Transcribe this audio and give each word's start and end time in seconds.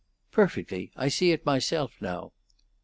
'Perfectly. 0.31 0.91
I 0.95 1.09
see 1.09 1.31
it 1.31 1.45
myself, 1.45 2.01
now.' 2.01 2.31